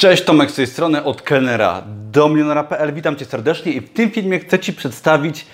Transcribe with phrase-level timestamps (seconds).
[0.00, 2.92] Cześć, Tomek z tej strony od kelnera do milionera.pl.
[2.94, 5.46] Witam Cię serdecznie i w tym filmie chcę Ci przedstawić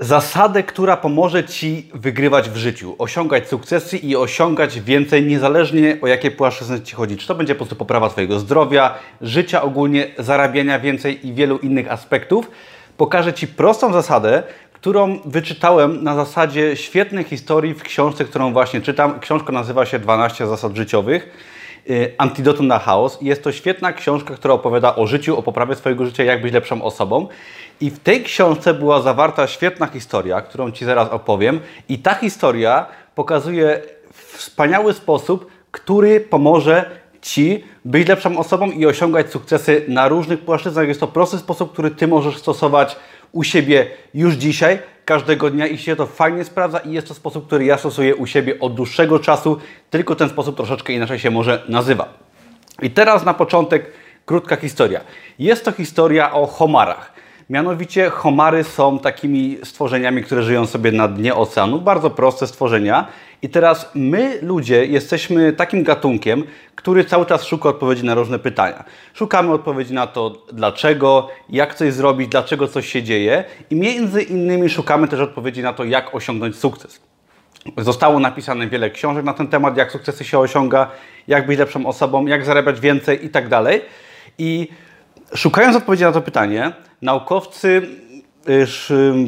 [0.00, 6.30] zasadę, która pomoże Ci wygrywać w życiu, osiągać sukcesy i osiągać więcej, niezależnie o jakie
[6.30, 7.16] płaszczyzny Ci chodzi.
[7.16, 11.92] Czy to będzie po prostu poprawa Twojego zdrowia, życia ogólnie, zarabiania więcej i wielu innych
[11.92, 12.50] aspektów.
[12.96, 14.42] Pokażę Ci prostą zasadę,
[14.72, 19.20] którą wyczytałem na zasadzie świetnej historii w książce, którą właśnie czytam.
[19.20, 21.49] Książka nazywa się 12 zasad życiowych.
[21.90, 23.18] Y, Antidotum na chaos.
[23.22, 26.82] Jest to świetna książka, która opowiada o życiu, o poprawie swojego życia, jak być lepszą
[26.82, 27.28] osobą.
[27.80, 31.60] I w tej książce była zawarta świetna historia, którą Ci zaraz opowiem.
[31.88, 33.82] I ta historia pokazuje
[34.12, 36.90] w wspaniały sposób, który pomoże
[37.22, 40.88] Ci być lepszą osobą i osiągać sukcesy na różnych płaszczyznach.
[40.88, 42.96] Jest to prosty sposób, który Ty możesz stosować
[43.32, 44.78] u siebie już dzisiaj,
[45.10, 48.26] każdego dnia i się to fajnie sprawdza i jest to sposób, który ja stosuję u
[48.26, 49.58] siebie od dłuższego czasu,
[49.90, 52.08] tylko ten sposób troszeczkę inaczej się może nazywa.
[52.82, 53.92] I teraz na początek
[54.26, 55.00] krótka historia.
[55.38, 57.12] Jest to historia o homarach.
[57.50, 61.80] Mianowicie homary są takimi stworzeniami, które żyją sobie na dnie oceanu.
[61.80, 63.06] Bardzo proste stworzenia.
[63.42, 68.84] I teraz my, ludzie, jesteśmy takim gatunkiem, który cały czas szuka odpowiedzi na różne pytania.
[69.14, 74.68] Szukamy odpowiedzi na to, dlaczego, jak coś zrobić, dlaczego coś się dzieje i między innymi
[74.68, 77.00] szukamy też odpowiedzi na to, jak osiągnąć sukces.
[77.78, 80.90] Zostało napisane wiele książek na ten temat, jak sukcesy się osiąga,
[81.28, 83.82] jak być lepszą osobą, jak zarabiać więcej i tak dalej.
[84.38, 84.68] I
[85.34, 87.82] szukając odpowiedzi na to pytanie, naukowcy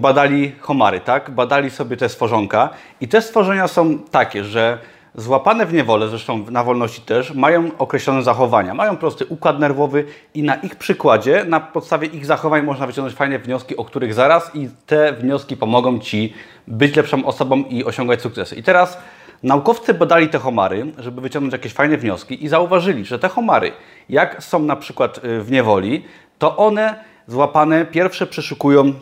[0.00, 1.30] badali homary, tak?
[1.30, 4.78] Badali sobie te stworzonka i te stworzenia są takie, że
[5.14, 8.74] złapane w niewolę, zresztą na wolności też, mają określone zachowania.
[8.74, 13.38] Mają prosty układ nerwowy i na ich przykładzie, na podstawie ich zachowań można wyciągnąć fajne
[13.38, 16.34] wnioski, o których zaraz i te wnioski pomogą Ci
[16.68, 18.56] być lepszą osobą i osiągać sukcesy.
[18.56, 18.98] I teraz
[19.42, 23.72] naukowcy badali te homary, żeby wyciągnąć jakieś fajne wnioski i zauważyli, że te homary,
[24.08, 26.04] jak są na przykład y, w niewoli,
[26.38, 28.92] to one złapane pierwsze przeszukują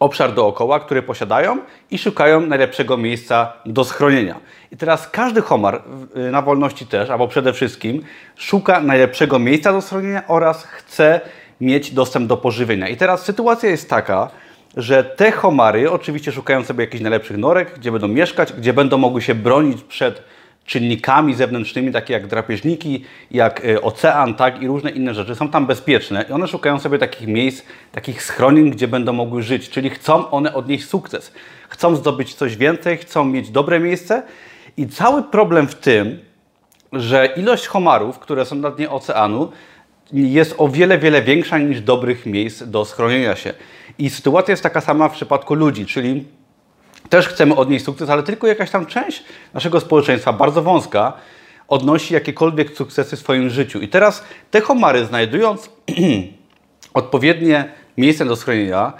[0.00, 1.58] obszar dookoła, który posiadają
[1.90, 4.40] i szukają najlepszego miejsca do schronienia.
[4.72, 5.82] I teraz każdy homar
[6.16, 8.02] y, na wolności też, albo przede wszystkim,
[8.36, 11.20] szuka najlepszego miejsca do schronienia oraz chce
[11.60, 12.88] mieć dostęp do pożywienia.
[12.88, 14.30] I teraz sytuacja jest taka,
[14.76, 19.22] że te homary oczywiście szukają sobie jakichś najlepszych norek, gdzie będą mieszkać, gdzie będą mogły
[19.22, 20.22] się bronić przed
[20.64, 25.66] czynnikami zewnętrznymi, takie jak drapieżniki, jak y, ocean, tak i różne inne rzeczy, są tam
[25.66, 26.24] bezpieczne.
[26.28, 30.54] I one szukają sobie takich miejsc, takich schronień, gdzie będą mogły żyć, czyli chcą one
[30.54, 31.32] odnieść sukces.
[31.68, 34.22] Chcą zdobyć coś więcej, chcą mieć dobre miejsce.
[34.76, 36.18] I cały problem w tym,
[36.92, 39.52] że ilość homarów, które są na dnie oceanu,
[40.12, 43.52] jest o wiele, wiele większa niż dobrych miejsc do schronienia się.
[43.98, 46.24] I sytuacja jest taka sama w przypadku ludzi, czyli
[47.08, 51.12] też chcemy odnieść sukces, ale tylko jakaś tam część naszego społeczeństwa, bardzo wąska,
[51.68, 53.80] odnosi jakiekolwiek sukcesy w swoim życiu.
[53.80, 55.70] I teraz te homary, znajdując
[56.94, 58.92] odpowiednie miejsce do schronienia,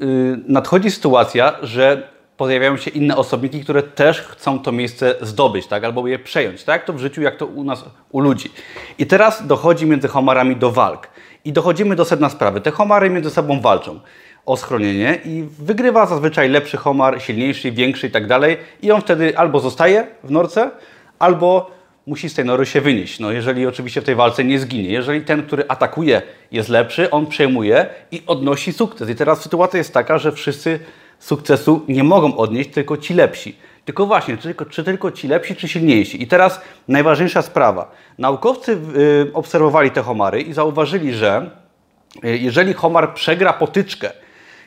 [0.00, 5.84] yy, nadchodzi sytuacja, że pojawiają się inne osobniki, które też chcą to miejsce zdobyć, tak,
[5.84, 8.50] albo je przejąć, tak, to w życiu, jak to u nas, u ludzi.
[8.98, 11.08] I teraz dochodzi między homarami do walk.
[11.44, 12.60] I dochodzimy do sedna sprawy.
[12.60, 14.00] Te homary między sobą walczą
[14.46, 18.56] o schronienie i wygrywa zazwyczaj lepszy homar, silniejszy, większy i tak dalej.
[18.82, 20.70] I on wtedy albo zostaje w norce,
[21.18, 21.70] albo
[22.06, 23.20] musi z tej nory się wynieść.
[23.20, 24.90] No jeżeli oczywiście w tej walce nie zginie.
[24.90, 29.10] Jeżeli ten, który atakuje jest lepszy, on przejmuje i odnosi sukces.
[29.10, 30.80] I teraz sytuacja jest taka, że wszyscy
[31.26, 33.56] sukcesu nie mogą odnieść, tylko ci lepsi.
[33.84, 36.22] Tylko właśnie, czy tylko, czy tylko ci lepsi, czy silniejsi.
[36.22, 37.90] I teraz najważniejsza sprawa.
[38.18, 38.78] Naukowcy
[39.26, 41.50] y, obserwowali te homary i zauważyli, że
[42.24, 44.10] y, jeżeli homar przegra potyczkę,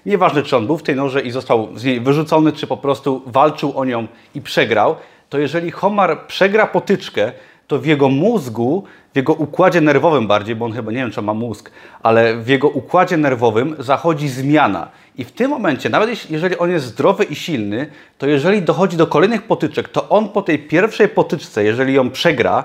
[0.08, 3.22] Nieważne, czy on był w tej norze i został z niej wyrzucony, czy po prostu
[3.26, 4.96] walczył o nią i przegrał,
[5.30, 7.32] to jeżeli homar przegra potyczkę,
[7.68, 8.84] to w jego mózgu,
[9.14, 11.72] w jego układzie nerwowym bardziej, bo on chyba nie wiem, czy ma mózg,
[12.04, 14.88] ale w jego układzie nerwowym zachodzi zmiana.
[15.18, 19.08] I w tym momencie, nawet jeżeli on jest zdrowy i silny, to jeżeli dochodzi do
[19.08, 22.64] kolejnych potyczek, to on po tej pierwszej potyczce, jeżeli ją przegra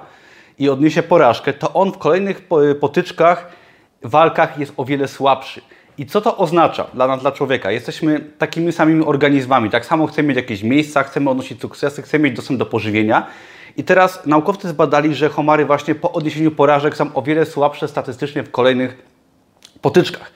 [0.59, 2.49] i odniesie porażkę, to on w kolejnych
[2.81, 3.53] potyczkach,
[4.03, 5.61] walkach jest o wiele słabszy.
[5.99, 7.71] I co to oznacza dla nas, dla człowieka?
[7.71, 9.71] Jesteśmy takimi samymi organizmami.
[9.71, 13.27] Tak samo chcemy mieć jakieś miejsca, chcemy odnosić sukcesy, chcemy mieć dostęp do pożywienia.
[13.77, 18.43] I teraz naukowcy zbadali, że homary właśnie po odniesieniu porażek są o wiele słabsze statystycznie
[18.43, 19.03] w kolejnych
[19.81, 20.33] potyczkach.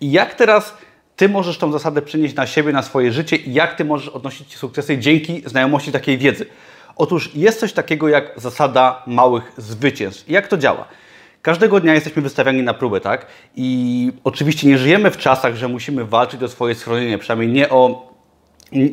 [0.00, 0.74] I jak teraz
[1.16, 4.56] Ty możesz tą zasadę przenieść na siebie, na swoje życie i jak Ty możesz odnosić
[4.56, 6.46] sukcesy dzięki znajomości takiej wiedzy?
[6.96, 10.30] Otóż jest coś takiego jak zasada małych zwycięstw.
[10.30, 10.88] Jak to działa?
[11.42, 13.26] Każdego dnia jesteśmy wystawiani na próbę, tak?
[13.56, 18.12] I oczywiście nie żyjemy w czasach, że musimy walczyć o swoje schronienie, przynajmniej nie o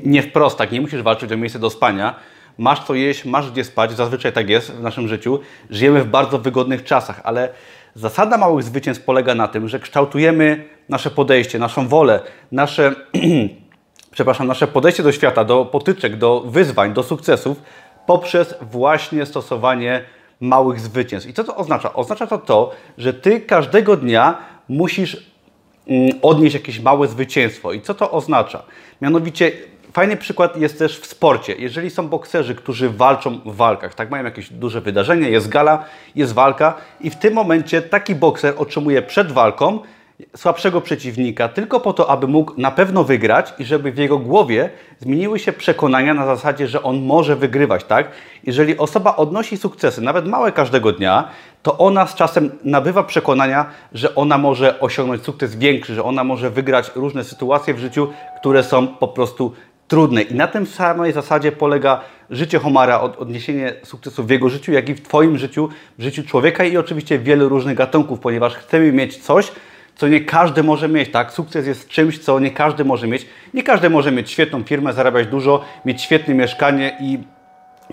[0.05, 0.71] nie wprost, tak?
[0.71, 2.15] Nie musisz walczyć o miejsce do spania.
[2.57, 5.39] Masz co jeść, masz gdzie spać, zazwyczaj tak jest w naszym życiu.
[5.69, 7.49] Żyjemy w bardzo wygodnych czasach, ale
[7.95, 12.19] Zasada małych zwycięstw polega na tym, że kształtujemy nasze podejście, naszą wolę,
[12.51, 12.95] nasze,
[14.11, 17.61] przepraszam, nasze podejście do świata, do potyczek, do wyzwań, do sukcesów
[18.05, 20.03] poprzez właśnie stosowanie
[20.39, 21.29] małych zwycięstw.
[21.29, 21.93] I co to oznacza?
[21.93, 24.37] Oznacza to to, że Ty każdego dnia
[24.69, 25.31] musisz
[25.87, 27.73] mm, odnieść jakieś małe zwycięstwo.
[27.73, 28.63] I co to oznacza?
[29.01, 29.51] Mianowicie
[29.93, 31.55] Fajny przykład jest też w sporcie.
[31.55, 35.85] Jeżeli są bokserzy, którzy walczą w walkach, tak mają jakieś duże wydarzenie, jest gala,
[36.15, 39.79] jest walka i w tym momencie taki bokser otrzymuje przed walką
[40.35, 44.69] słabszego przeciwnika tylko po to, aby mógł na pewno wygrać i żeby w jego głowie
[44.99, 48.11] zmieniły się przekonania na zasadzie, że on może wygrywać, tak?
[48.43, 51.27] Jeżeli osoba odnosi sukcesy, nawet małe każdego dnia,
[51.63, 56.49] to ona z czasem nabywa przekonania, że ona może osiągnąć sukces większy, że ona może
[56.49, 58.07] wygrać różne sytuacje w życiu,
[58.39, 59.53] które są po prostu
[59.87, 60.21] trudne.
[60.21, 64.89] I na tym samej zasadzie polega życie Homara, od, odniesienie sukcesu w jego życiu, jak
[64.89, 69.17] i w Twoim życiu, w życiu człowieka i oczywiście wielu różnych gatunków, ponieważ chcemy mieć
[69.17, 69.51] coś,
[69.95, 71.31] co nie każdy może mieć, tak?
[71.31, 73.25] Sukces jest czymś, co nie każdy może mieć.
[73.53, 77.19] Nie każdy może mieć świetną firmę, zarabiać dużo, mieć świetne mieszkanie i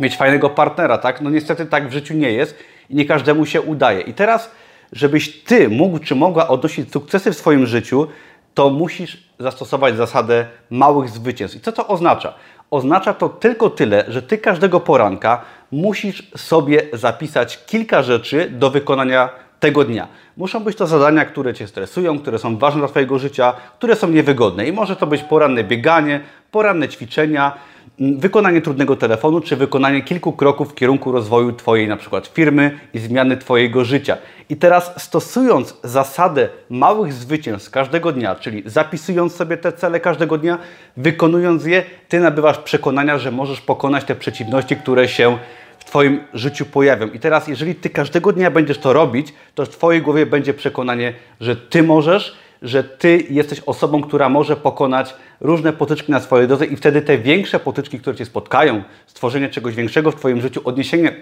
[0.01, 1.21] mieć fajnego partnera, tak?
[1.21, 2.59] No niestety tak w życiu nie jest
[2.91, 4.01] i nie każdemu się udaje.
[4.01, 4.51] I teraz,
[4.93, 8.07] żebyś Ty mógł czy mogła odnosić sukcesy w swoim życiu,
[8.55, 11.57] to musisz zastosować zasadę małych zwycięstw.
[11.57, 12.35] I co to oznacza?
[12.71, 15.43] Oznacza to tylko tyle, że Ty każdego poranka
[15.73, 19.29] musisz sobie zapisać kilka rzeczy do wykonania
[19.61, 20.09] tego dnia.
[20.37, 24.09] Muszą być to zadania, które Cię stresują, które są ważne dla Twojego życia, które są
[24.09, 24.67] niewygodne.
[24.67, 26.21] I może to być poranne bieganie,
[26.51, 27.53] poranne ćwiczenia,
[28.01, 32.99] wykonanie trudnego telefonu, czy wykonanie kilku kroków w kierunku rozwoju Twojej na przykład firmy i
[32.99, 34.17] zmiany Twojego życia.
[34.49, 40.59] I teraz stosując zasadę małych zwycięstw każdego dnia, czyli zapisując sobie te cele każdego dnia,
[40.97, 45.39] wykonując je, Ty nabywasz przekonania, że możesz pokonać te przeciwności, które się
[45.79, 47.09] w Twoim życiu pojawią.
[47.09, 51.13] I teraz, jeżeli Ty każdego dnia będziesz to robić, to w Twojej głowie będzie przekonanie,
[51.41, 56.67] że Ty możesz, że Ty jesteś osobą, która może pokonać różne potyczki na swojej drodze
[56.67, 61.17] i wtedy te większe potyczki, które Cię spotkają, stworzenie czegoś większego w Twoim życiu, odniesienie,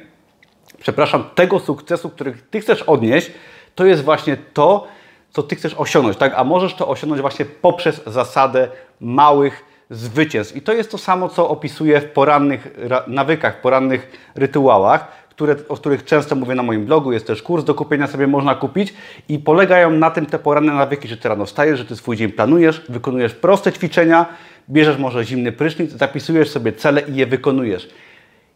[0.80, 3.30] przepraszam, tego sukcesu, który Ty chcesz odnieść,
[3.74, 4.86] to jest właśnie to,
[5.30, 6.32] co Ty chcesz osiągnąć, tak?
[6.36, 8.68] A możesz to osiągnąć właśnie poprzez zasadę
[9.00, 10.56] małych zwycięstw.
[10.56, 16.04] I to jest to samo, co opisuję w porannych nawykach, porannych rytuałach, które, o których
[16.04, 17.12] często mówię na moim blogu.
[17.12, 18.94] Jest też kurs do kupienia sobie można kupić
[19.28, 22.32] i polegają na tym te poranne nawyki, że Ty rano wstajesz, że Ty swój dzień
[22.32, 24.26] planujesz, wykonujesz proste ćwiczenia,
[24.70, 27.88] bierzesz może zimny prysznic, zapisujesz sobie cele i je wykonujesz.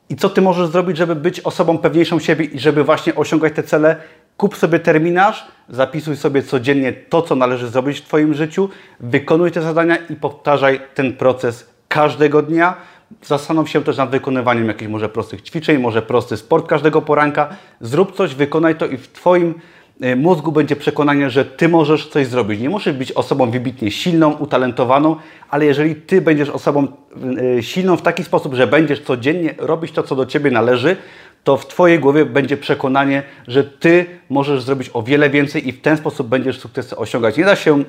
[0.08, 3.62] I co Ty możesz zrobić, żeby być osobą pewniejszą siebie i żeby właśnie osiągać te
[3.62, 3.96] cele?
[4.36, 8.68] Kup sobie terminarz, zapisuj sobie codziennie to, co należy zrobić w Twoim życiu,
[9.00, 12.74] wykonuj te zadania i powtarzaj ten proces każdego dnia.
[13.22, 17.48] Zastanów się też nad wykonywaniem jakichś może prostych ćwiczeń, może prosty sport każdego poranka.
[17.80, 19.54] Zrób coś, wykonaj to i w Twoim
[20.00, 22.60] e, mózgu będzie przekonanie, że Ty możesz coś zrobić.
[22.60, 25.16] Nie musisz być osobą wybitnie silną, utalentowaną,
[25.50, 26.86] ale jeżeli Ty będziesz osobą
[27.58, 30.96] e, silną w taki sposób, że będziesz codziennie robić to, co do Ciebie należy,
[31.44, 35.80] to w Twojej głowie będzie przekonanie, że Ty możesz zrobić o wiele więcej i w
[35.80, 37.36] ten sposób będziesz sukcesy osiągać.
[37.36, 37.84] Nie da się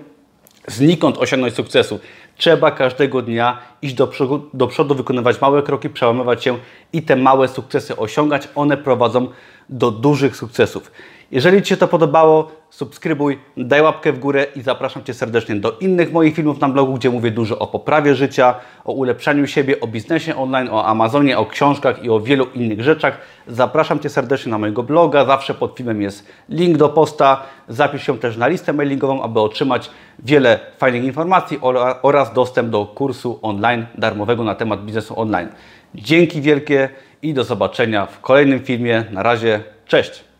[0.67, 1.99] znikąd osiągnąć sukcesu.
[2.37, 6.57] Trzeba każdego dnia iść do przodu, do przodu, wykonywać małe kroki, przełamywać się
[6.93, 8.47] i te małe sukcesy osiągać.
[8.55, 9.27] One prowadzą
[9.69, 10.91] do dużych sukcesów.
[11.31, 15.71] Jeżeli Ci się to podobało, subskrybuj, daj łapkę w górę i zapraszam Cię serdecznie do
[15.71, 18.55] innych moich filmów na blogu, gdzie mówię dużo o poprawie życia,
[18.85, 23.17] o ulepszaniu siebie, o biznesie online, o Amazonie, o książkach i o wielu innych rzeczach.
[23.47, 27.43] Zapraszam Cię serdecznie na mojego bloga, zawsze pod filmem jest link do posta.
[27.67, 29.89] Zapisz się też na listę mailingową, aby otrzymać
[30.19, 31.59] wiele fajnych informacji
[32.01, 35.49] oraz dostęp do kursu online darmowego na temat biznesu online.
[35.95, 36.89] Dzięki wielkie
[37.23, 39.05] i do zobaczenia w kolejnym filmie.
[39.11, 40.32] Na razie, cześć!